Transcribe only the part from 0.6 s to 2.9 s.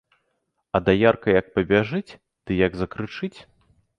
А даярка як пабяжыць ды як